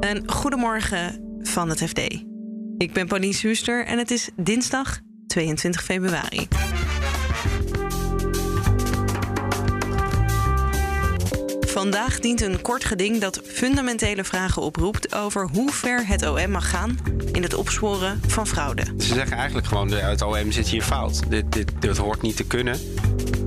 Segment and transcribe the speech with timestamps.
[0.00, 1.98] Een goedemorgen van het FD.
[2.76, 6.48] Ik ben Pauline Huuster en het is dinsdag 22 februari.
[11.78, 16.70] Vandaag dient een kort geding dat fundamentele vragen oproept over hoe ver het OM mag
[16.70, 16.98] gaan
[17.32, 18.82] in het opsporen van fraude.
[18.98, 21.30] Ze zeggen eigenlijk gewoon: het OM zit hier fout.
[21.30, 22.80] Dit, dit, dit hoort niet te kunnen.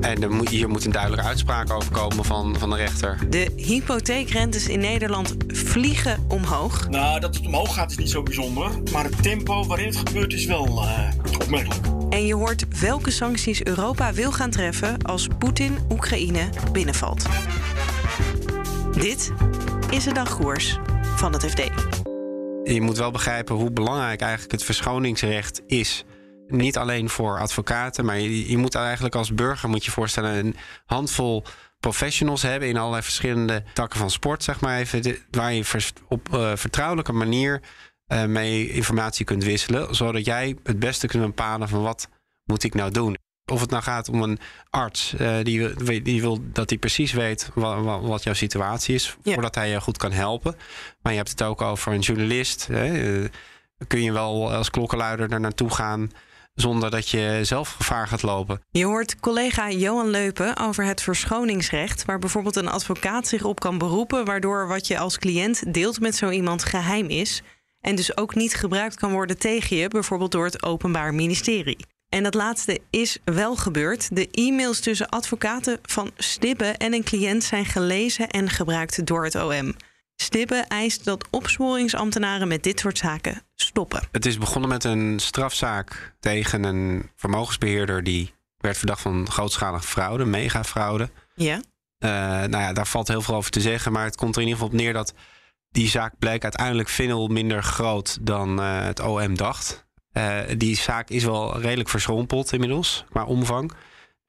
[0.02, 3.18] En er moet, hier moet een duidelijke uitspraak over komen van, van de rechter.
[3.30, 6.90] De hypotheekrentes in Nederland vliegen omhoog.
[6.90, 8.72] Nou, dat het omhoog gaat is niet zo bijzonder.
[8.92, 11.10] Maar het tempo waarin het gebeurt is wel uh,
[11.42, 11.86] opmerkelijk.
[12.10, 17.26] En je hoort welke sancties Europa wil gaan treffen als Poetin Oekraïne binnenvalt.
[19.02, 19.32] Dit
[19.90, 20.78] is de dagkoers
[21.16, 21.58] van het FD.
[22.64, 26.04] Je moet wel begrijpen hoe belangrijk eigenlijk het verschoningsrecht is.
[26.48, 30.56] Niet alleen voor advocaten, maar je, je moet eigenlijk als burger moet je voorstellen een
[30.86, 31.44] handvol
[31.80, 36.52] professionals hebben in allerlei verschillende takken van sport, zeg maar even, waar je op uh,
[36.56, 37.62] vertrouwelijke manier
[38.08, 42.10] uh, mee informatie kunt wisselen, zodat jij het beste kunt bepalen van wat
[42.46, 43.18] moet ik nou doen.
[43.52, 47.50] Of het nou gaat om een arts uh, die, die wil dat hij precies weet
[47.54, 49.34] wat, wat jouw situatie is, ja.
[49.34, 50.56] voordat hij je goed kan helpen.
[51.02, 52.68] Maar je hebt het ook over een journalist.
[52.68, 52.94] Hè.
[52.94, 53.30] Uh,
[53.88, 56.12] kun je wel als klokkenluider daar naartoe gaan
[56.54, 58.62] zonder dat je zelf gevaar gaat lopen.
[58.72, 63.78] Je hoort collega Johan Leupen over het verschoningsrecht, waar bijvoorbeeld een advocaat zich op kan
[63.78, 67.42] beroepen, waardoor wat je als cliënt deelt met zo iemand geheim is.
[67.80, 71.78] En dus ook niet gebruikt kan worden tegen je, bijvoorbeeld door het Openbaar Ministerie.
[72.12, 74.16] En dat laatste is wel gebeurd.
[74.16, 79.36] De e-mails tussen advocaten van Stibbe en een cliënt zijn gelezen en gebruikt door het
[79.36, 79.76] OM.
[80.16, 84.02] Stibbe eist dat opsporingsambtenaren met dit soort zaken stoppen.
[84.12, 90.26] Het is begonnen met een strafzaak tegen een vermogensbeheerder die werd verdacht van grootschalige fraude,
[90.26, 91.10] megafraude.
[91.36, 91.56] Ja.
[91.56, 92.10] Uh,
[92.50, 94.62] nou ja, daar valt heel veel over te zeggen, maar het komt er in ieder
[94.62, 95.14] geval op neer dat
[95.70, 99.86] die zaak bleek uiteindelijk veel minder groot dan uh, het OM dacht.
[100.14, 103.72] Uh, die zaak is wel redelijk verschrompeld inmiddels qua omvang.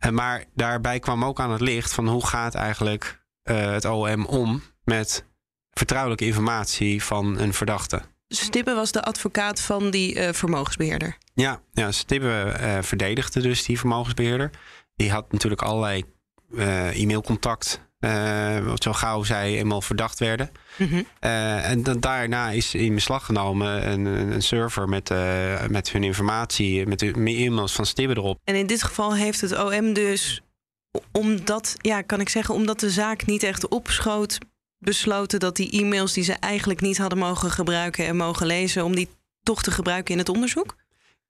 [0.04, 4.24] Uh, maar daarbij kwam ook aan het licht van hoe gaat eigenlijk uh, het OM
[4.24, 5.24] om met
[5.70, 8.02] vertrouwelijke informatie van een verdachte.
[8.28, 11.16] Stibbe was de advocaat van die vermogensbeheerder.
[11.34, 14.50] Ja, ja Stibbe verdedigde dus die vermogensbeheerder.
[14.96, 16.04] Die had natuurlijk allerlei
[16.92, 20.50] e-mailcontact uh, zo gauw zij eenmaal verdacht werden.
[20.76, 21.06] Mm -hmm.
[21.20, 26.04] uh, en dan, daarna is in beslag genomen een, een server met, uh, met hun
[26.04, 28.38] informatie, met de e-mails van Stibbe erop.
[28.44, 30.42] En in dit geval heeft het OM dus,
[31.12, 34.38] omdat, ja, kan ik zeggen, omdat de zaak niet echt opschoot,
[34.78, 38.94] besloten dat die e-mails die ze eigenlijk niet hadden mogen gebruiken en mogen lezen, om
[38.94, 39.08] die
[39.42, 40.76] toch te gebruiken in het onderzoek?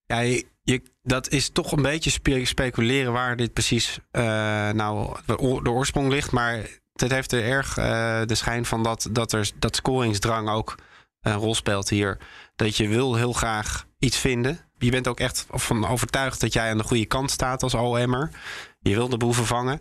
[0.07, 0.19] Ja,
[0.63, 4.23] je, dat is toch een beetje spe speculeren waar dit precies uh,
[4.71, 5.17] nou
[5.63, 6.31] de oorsprong ligt.
[6.31, 7.85] Maar het heeft er erg uh,
[8.27, 10.75] de schijn van dat, dat, er, dat scoringsdrang ook
[11.21, 12.19] een rol speelt hier.
[12.57, 14.59] Dat je wil heel graag iets vinden.
[14.79, 18.31] Je bent ook echt van overtuigd dat jij aan de goede kant staat als OM'er.
[18.81, 19.81] Je wil de boeven vangen.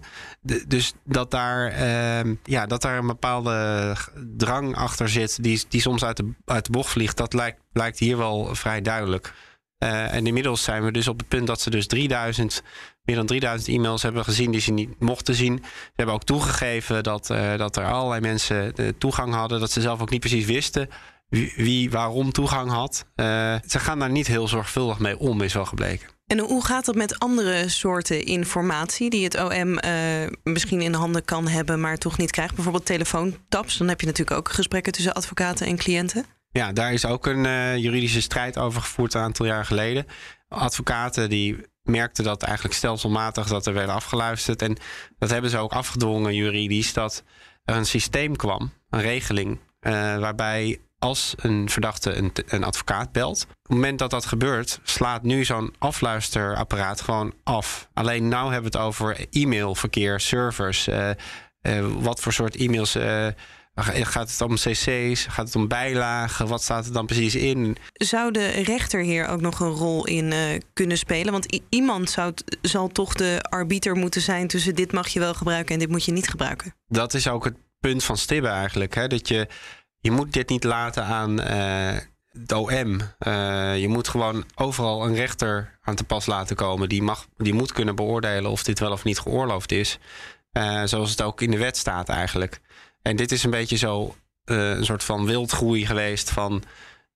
[0.67, 3.95] Dus dat daar, uh, ja, dat daar een bepaalde
[4.37, 7.99] drang achter zit, die, die soms uit de, uit de bocht vliegt, dat lijkt, lijkt
[7.99, 9.33] hier wel vrij duidelijk.
[9.83, 12.63] Uh, en inmiddels zijn we dus op het punt dat ze dus 3000,
[13.03, 15.59] meer dan 3000 e-mails hebben gezien die ze niet mochten zien.
[15.63, 19.81] Ze hebben ook toegegeven dat, uh, dat er allerlei mensen de toegang hadden, dat ze
[19.81, 20.89] zelf ook niet precies wisten
[21.55, 23.05] wie, waarom toegang had.
[23.65, 26.07] Ze gaan daar niet heel zorgvuldig mee om, is wel gebleken.
[26.27, 29.79] En hoe gaat het met andere soorten informatie die het OM
[30.43, 32.55] misschien in handen kan hebben, maar toch niet krijgt?
[32.55, 33.77] Bijvoorbeeld telefoontaps.
[33.77, 36.25] Dan heb je natuurlijk ook gesprekken tussen advocaten en cliënten.
[36.51, 40.05] Ja, daar is ook een uh, juridische strijd over gevoerd een aantal jaar geleden.
[40.47, 44.61] Advocaten die merkten dat eigenlijk stelselmatig dat er werd afgeluisterd.
[44.61, 44.77] En
[45.17, 47.23] dat hebben ze ook afgedwongen juridisch, dat
[47.63, 53.43] er een systeem kwam, een regeling, uh, waarbij als een verdachte een, een, advocaat belt.
[53.43, 57.89] Op het moment dat dat gebeurt, slaat nu zo'n afluisterapparaat gewoon af.
[57.93, 60.87] Alleen nu hebben we het over e-mailverkeer, servers.
[60.87, 61.09] Uh,
[61.99, 62.97] wat voor soort e-mails
[63.75, 65.25] Gaat het om cc's?
[65.25, 66.47] Gaat het om bijlagen?
[66.47, 67.77] Wat staat er dan precies in?
[67.93, 71.31] Zou de rechter hier ook nog een rol in uh, kunnen spelen?
[71.31, 75.73] Want iemand zou zal toch de arbiter moeten zijn tussen dit mag je wel gebruiken
[75.73, 76.75] en dit moet je niet gebruiken.
[76.87, 78.95] Dat is ook het punt van Stibbe eigenlijk.
[78.95, 79.07] Hè?
[79.07, 79.47] Dat je,
[79.99, 81.97] je moet dit niet laten aan uh,
[82.31, 83.01] het OM.
[83.19, 86.89] Uh, je moet gewoon overal een rechter aan te pas laten komen.
[86.89, 89.99] Die, mag, die moet kunnen beoordelen of dit wel of niet geoorloofd is.
[90.83, 92.61] zoals het ook in de wet staat eigenlijk.
[93.01, 94.15] En dit is een beetje zo
[94.45, 96.63] uh, een soort van wildgroei geweest van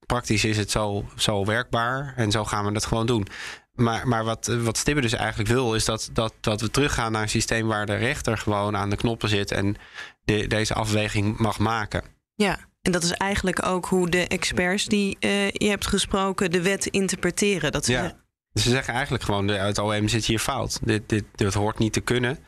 [0.06, 3.26] praktisch is het zo, zo werkbaar en zo gaan we het gewoon doen.
[3.72, 7.22] Maar, maar wat, wat Stibbe dus eigenlijk wil, is dat, dat, dat we teruggaan naar
[7.22, 9.76] een systeem waar de rechter gewoon aan de knoppen zit en
[10.24, 12.02] de, deze afweging mag maken.
[12.34, 16.62] Ja, En dat is eigenlijk ook hoe de experts die uh, je hebt gesproken de
[16.62, 17.72] wet interpreteren.
[17.72, 18.16] Dat ze, ja.
[18.52, 20.78] ze zeggen eigenlijk gewoon, het OM zit hier fout.
[20.82, 22.38] Dit, dit, dit hoort niet te kunnen.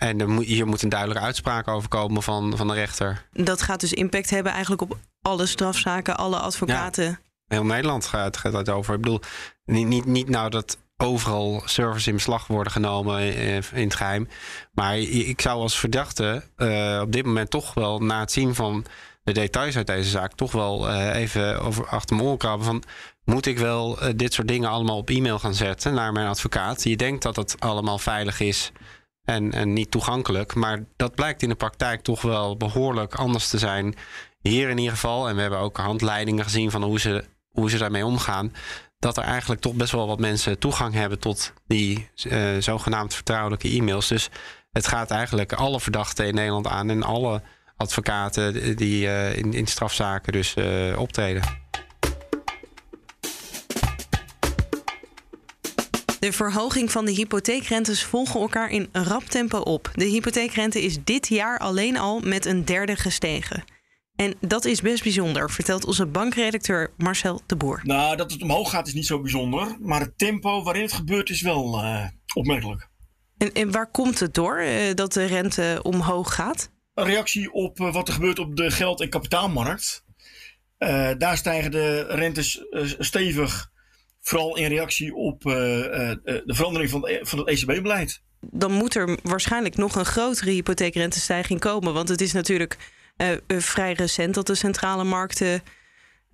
[0.00, 3.26] En er moet, hier moet een duidelijke uitspraak over komen van, van de rechter.
[3.32, 7.04] Dat gaat dus impact hebben eigenlijk op alle strafzaken, alle advocaten.
[7.04, 8.94] Ja, heel Nederland gaat, gaat het over.
[8.94, 9.20] Ik bedoel,
[9.64, 13.34] niet, niet, niet nou dat overal servers in beslag worden genomen
[13.72, 14.28] in het geheim.
[14.72, 18.84] Maar ik zou als verdachte uh, op dit moment toch wel na het zien van
[19.22, 22.82] de details uit deze zaak toch wel uh, even over achter mijn oren krabben van
[23.24, 26.82] moet ik wel uh, dit soort dingen allemaal op e-mail gaan zetten naar mijn advocaat.
[26.84, 28.72] Je denkt dat het allemaal veilig is
[29.30, 33.58] en, en niet toegankelijk, maar dat blijkt in de praktijk toch wel behoorlijk anders te
[33.58, 33.94] zijn.
[34.40, 37.78] Hier in ieder geval, en we hebben ook handleidingen gezien van hoe ze, hoe ze
[37.78, 38.52] daarmee omgaan
[38.98, 43.68] dat er eigenlijk toch best wel wat mensen toegang hebben tot die uh, zogenaamd vertrouwelijke
[43.68, 44.08] e-mails.
[44.08, 44.28] Dus
[44.72, 47.42] het gaat eigenlijk alle verdachten in Nederland aan en alle
[47.76, 51.42] advocaten die uh, in, in strafzaken dus uh, optreden.
[56.20, 59.90] De verhoging van de hypotheekrentes volgen elkaar in rap tempo op.
[59.94, 63.64] De hypotheekrente is dit jaar alleen al met een derde gestegen.
[64.16, 67.80] En dat is best bijzonder, vertelt onze bankredacteur Marcel de Boer.
[67.82, 69.76] Nou, dat het omhoog gaat is niet zo bijzonder.
[69.80, 72.88] Maar het tempo waarin het gebeurt is wel uh, opmerkelijk.
[73.38, 76.70] En, en, waar komt het door uh, dat de rente omhoog gaat?
[76.94, 80.04] Een reactie op uh, wat er gebeurt op de geld- en kapitaalmarkt.
[81.18, 82.64] daar stijgen de rentes
[82.98, 83.70] stevig.
[84.20, 88.22] Vooral in reactie op de verandering van, van het ECB-beleid.
[88.40, 91.92] Dan moet er waarschijnlijk nog een grotere hypotheekrentestijging komen.
[91.92, 92.76] Want het is natuurlijk
[93.48, 95.62] vrij recent dat de centrale markten.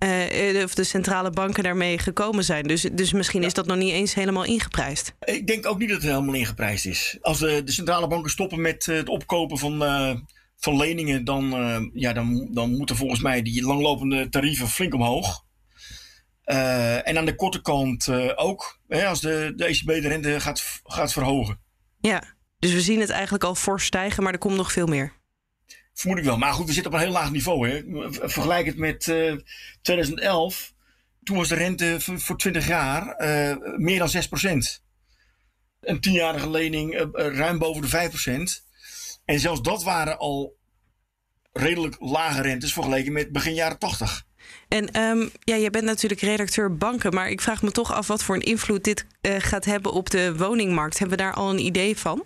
[0.05, 2.67] Uh, of de centrale banken daarmee gekomen zijn.
[2.67, 5.15] Dus, dus misschien is dat nog niet eens helemaal ingeprijsd.
[5.25, 7.19] Ik denk ook niet dat het helemaal ingeprijsd is.
[7.21, 10.15] Als de, de centrale banken stoppen met het opkopen van, uh,
[10.57, 11.51] van leningen, dan,
[11.95, 15.45] ja, dan, dan moeten volgens mij die langlopende tarieven flink omhoog.
[16.47, 21.13] En aan de korte kant ook, hè, als de, de ECB de rente gaat, gaat
[21.13, 21.61] verhogen.
[22.01, 22.23] Ja,
[22.59, 25.13] dus we zien het eigenlijk al fors stijgen, maar er komt nog veel meer.
[25.93, 26.39] Vermoed ik wel.
[26.39, 27.69] Maar goed, we zitten op een heel laag niveau.
[27.69, 27.83] Hè.
[28.29, 29.39] Vergelijk het met uh, eh,
[29.83, 30.75] 2011.
[31.23, 33.15] Toen was de rente voor 20 jaar
[33.77, 34.83] meer dan 6%
[35.81, 38.11] Een tienjarige lening ruim boven de
[38.61, 38.65] 5%
[39.25, 40.57] En zelfs dat waren al
[41.53, 44.27] redelijk lage rentes vergeleken met begin jaren 80.
[44.69, 48.23] En um, ja, jij bent natuurlijk redacteur banken, maar ik vraag me toch af wat
[48.23, 50.99] voor een invloed dit gaat hebben op de woningmarkt.
[50.99, 52.25] Hebben we daar al een idee van?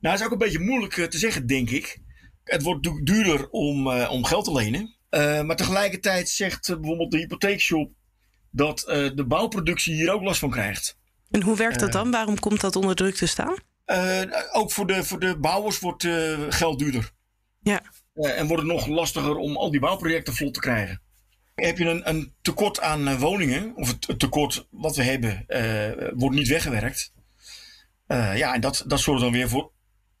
[0.00, 1.98] Nou, dat is ook een beetje moeilijk te zeggen, denk ik.
[2.44, 4.96] Het wordt duurder om, uh, om geld te lenen.
[5.10, 7.92] Uh, maar tegelijkertijd zegt bijvoorbeeld de hypotheekshop
[8.50, 8.80] dat
[9.14, 10.98] de bouwproductie hier ook last van krijgt.
[11.30, 12.10] En hoe werkt dat dan?
[12.10, 13.56] Waarom komt dat onder druk te staan?
[14.52, 16.06] ook voor de, voor de bouwers wordt
[16.48, 17.10] geld duurder.
[17.62, 17.82] Ja.
[18.14, 21.02] en wordt het nog lastiger om al die bouwprojecten vlot te krijgen.
[21.66, 25.46] Heb je een, een tekort aan woningen, of het, het, tekort wat we hebben,
[26.14, 27.12] wordt niet weggewerkt.
[28.08, 29.72] ja, en dat, dat zorgt dan weer voor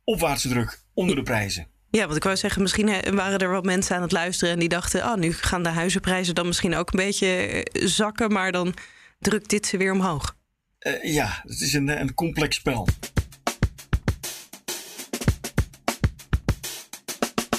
[0.04, 1.66] opwaartse druk onder de prijzen.
[1.90, 4.68] Ja, want ik wou zeggen, misschien waren er wat mensen aan het luisteren en die
[4.68, 8.74] dachten, oh, nu gaan de huizenprijzen dan misschien ook een beetje eh, zakken, maar dan
[9.18, 10.36] drukt dit ze weer omhoog.
[10.80, 12.88] Uh, ja, het is een, een complex spel.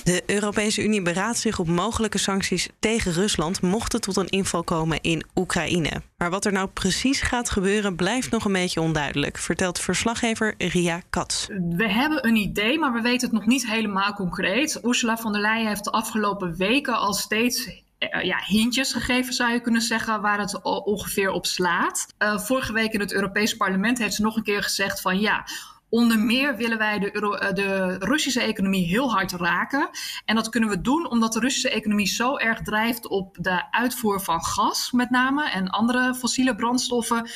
[0.03, 4.63] De Europese Unie beraadt zich op mogelijke sancties tegen Rusland mocht het tot een inval
[4.63, 6.01] komen in Oekraïne.
[6.17, 11.01] Maar wat er nou precies gaat gebeuren blijft nog een beetje onduidelijk, vertelt verslaggever Ria
[11.09, 11.47] Katz.
[11.69, 14.79] We hebben een idee, maar we weten het nog niet helemaal concreet.
[14.83, 19.51] Ursula von der Leyen heeft de afgelopen weken al steeds eh, ja, hintjes gegeven, zou
[19.51, 22.07] je kunnen zeggen, waar het ongeveer op slaat.
[22.19, 25.45] Uh, vorige week in het Europees Parlement heeft ze nog een keer gezegd van ja,
[25.93, 29.89] Onder meer willen wij de, eh, de, Russische economie heel hard raken.
[30.25, 34.21] En dat kunnen we doen omdat de Russische economie zo erg drijft op de uitvoer
[34.21, 37.29] van gas, met name, en andere fossiele brandstoffen.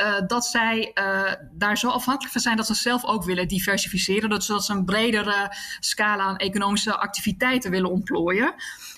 [0.00, 4.30] Uh, dat zij uh, daar zo afhankelijk van zijn dat ze zelf ook willen diversificeren.
[4.30, 8.54] Dat, zodat ze een bredere scala aan economische activiteiten willen ontplooien.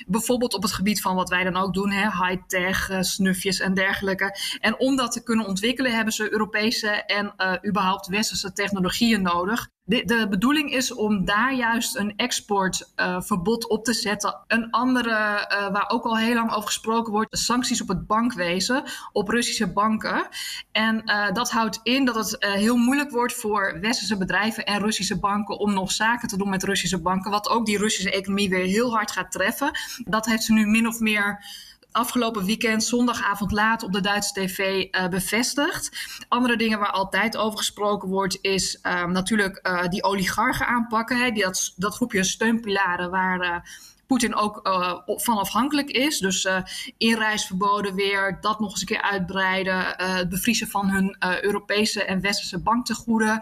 [0.06, 4.37] Bijvoorbeeld op het gebied van wat wij dan ook doen, high-tech, uh, snufjes en dergelijke.
[4.61, 7.35] En om dat te kunnen ontwikkelen hebben ze Europese en
[7.66, 9.68] überhaupt westerse technologieën nodig.
[9.85, 14.45] De, de, bedoeling is om daar juist een exportverbod uh, op te zetten.
[14.47, 18.83] Een andere, uh, waar ook al heel lang over gesproken wordt, sancties op het bankwezen,
[19.12, 20.29] op Russische banken.
[20.73, 25.19] En uh, dat houdt in dat het heel moeilijk wordt voor westerse bedrijven en Russische
[25.19, 28.65] banken om nog zaken te doen met Russische banken, wat ook die Russische economie weer
[28.65, 29.71] heel hard gaat treffen.
[30.05, 31.45] Dat heeft ze nu min of meer
[31.93, 35.91] afgelopen weekend, zondagavond laat op de Duitse tv uh, bevestigd.
[36.29, 41.19] Andere dingen waar altijd over gesproken wordt, is uh, natuurlijk uh, die oligarchen aanpakken.
[41.19, 43.71] Hè, die, dat, dat groepje steunpilaren waar
[44.07, 46.19] Poetin ook uh, van afhankelijk is.
[46.19, 46.59] Dus uh,
[46.99, 49.75] inreisverboden weer, dat nog eens een keer uitbreiden.
[49.75, 53.41] Uh, het bevriezen van hun Europese en westerse banktegoeden.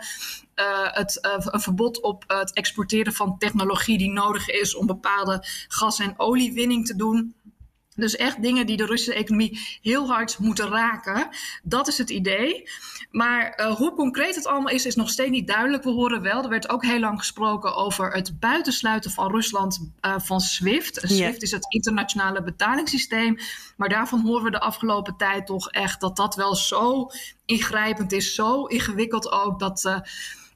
[0.93, 1.19] het
[1.51, 6.87] een verbod op het exporteren van technologie die nodig is om bepaalde gas- en oliewinning
[6.87, 7.35] te doen.
[7.95, 11.29] Dus echt dingen die de Russische economie heel hard moeten raken.
[11.63, 12.69] Dat is het idee.
[13.11, 15.85] Maar uh, hoe concreet het allemaal is, is nog steeds niet duidelijk.
[15.85, 20.15] We horen wel, er werd ook heel lang gesproken over het buitensluiten van Rusland uh,
[20.19, 21.01] van SWIFT.
[21.03, 23.39] SWIFT is het internationale betalingssysteem.
[23.77, 27.11] Maar daarvan horen we de afgelopen tijd toch echt dat dat wel zo
[27.45, 29.99] ingrijpend is, zo ingewikkeld ook, dat, uh,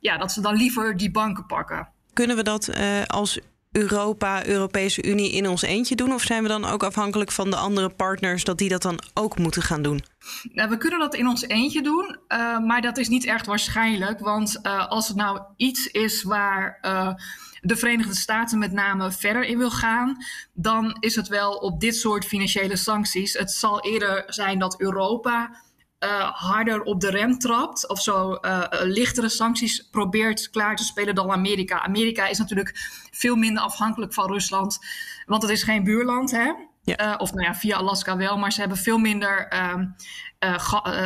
[0.01, 1.89] ja, dat ze dan liever die banken pakken.
[2.13, 2.71] Kunnen we dat
[3.07, 3.39] als
[3.77, 6.13] Europa, Europese Unie in ons eentje doen?
[6.13, 9.39] Of zijn we dan ook afhankelijk van de andere partners dat die dat dan ook
[9.39, 10.05] moeten gaan doen?
[10.53, 14.21] Nou, we kunnen dat in ons eentje doen, uh, maar dat is niet echt waarschijnlijk.
[14.21, 17.15] Want uh, als het nou iets is waar uh,
[17.61, 20.17] de Verenigde Staten met name verder in wil gaan,
[20.53, 23.33] dan is het wel op dit soort financiële sancties.
[23.33, 25.63] Het zal eerder zijn dat Europa
[26.05, 31.15] uh, harder op de rem trapt of zo uh, lichtere sancties probeert klaar te spelen
[31.15, 31.83] dan Amerika.
[31.83, 32.73] Amerika is natuurlijk
[33.11, 34.79] veel minder afhankelijk van Rusland,
[35.27, 36.53] want het is geen buurland, hè?
[36.85, 37.13] Ja.
[37.13, 39.47] Uh, of nou ja, via Alaska wel, maar ze hebben veel minder.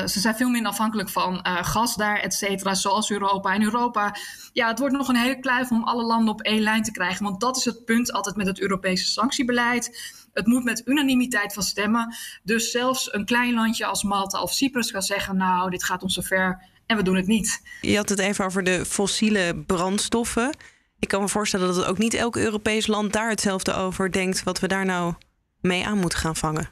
[0.04, 3.54] ze zijn veel minder afhankelijk van gas daar, et cetera, zoals Europa.
[3.54, 4.14] En Europa,
[4.52, 7.24] ja, het wordt nog een hele kluif om alle landen op één lijn te krijgen.
[7.24, 11.62] Want dat is het punt altijd met het Europese sanctiebeleid het moet met unanimiteit van
[11.62, 12.14] stemmen.
[12.42, 16.14] Dus zelfs een klein landje als Malta of Cyprus kan zeggen: Nou, dit gaat ons
[16.14, 17.60] zover en we doen het niet.
[17.80, 20.56] Je had het even over de fossiele brandstoffen.
[20.98, 24.42] Ik kan me voorstellen dat het ook niet elk Europees land daar hetzelfde over denkt.
[24.42, 25.14] wat we daar nou
[25.60, 26.70] mee aan moeten gaan vangen.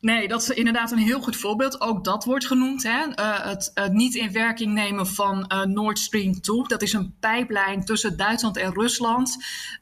[0.00, 1.80] Nee, dat is inderdaad een heel goed voorbeeld.
[1.80, 2.82] Ook dat wordt genoemd.
[2.82, 3.06] Hè?
[3.06, 6.62] Uh, het, het, niet in werking nemen van uh, Nord Stream 2.
[6.62, 9.36] Dat is een pijplijn tussen Duitsland en Rusland.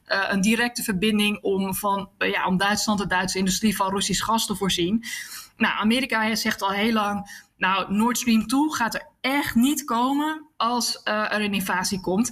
[0.07, 4.45] Uh, een directe verbinding om, van, ja, om Duitsland, de Duitse industrie, van Russisch gas
[4.45, 5.03] te voorzien.
[5.57, 7.45] Nou, Amerika zegt al heel lang.
[7.57, 12.31] Nou, Nord Stream 2 gaat er echt niet komen als er een invasie komt.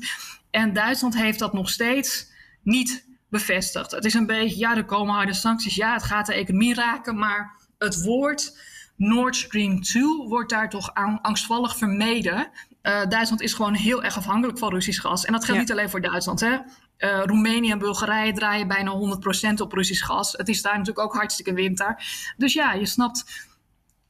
[0.51, 2.31] En Duitsland heeft dat nog steeds
[2.63, 3.91] niet bevestigd.
[3.91, 5.75] Het is een beetje, ja, er komen harde sancties.
[5.75, 8.57] Ja, het gaat de economie raken, maar het woord
[8.95, 12.35] Nord Stream 2 wordt daar toch aan, angstvallig vermeden.
[12.37, 15.25] Uh, Duitsland is gewoon heel erg afhankelijk van Russisch gas.
[15.25, 15.65] En dat geldt ja.
[15.67, 16.39] niet alleen voor Duitsland.
[16.39, 16.57] Hè?
[16.97, 19.17] Uh, Roemenië en Bulgarije draaien bijna
[19.51, 20.31] 100% op Russisch gas.
[20.31, 22.03] Het is daar natuurlijk ook hartstikke winter.
[22.37, 23.47] Dus ja, je snapt,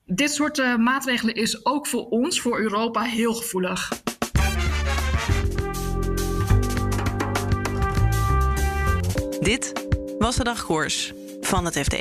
[0.06, 3.90] dit soort uh, maatregelen is ook voor ons, voor Europa, heel gevoelig.
[9.48, 9.74] Dit
[10.20, 11.96] was de dagkoers van het FD.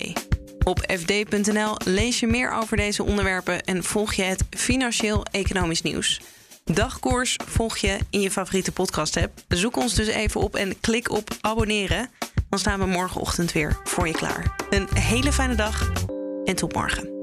[0.64, 6.20] Op fd.nl lees je meer over deze onderwerpen en volg je het financieel-economisch nieuws.
[6.64, 9.32] Dagkoers volg je in je favoriete podcast-app.
[9.48, 12.10] Zoek ons dus even op en klik op abonneren.
[12.48, 14.56] Dan staan we morgenochtend weer voor je klaar.
[14.70, 15.92] Een hele fijne dag
[16.44, 17.15] en tot morgen.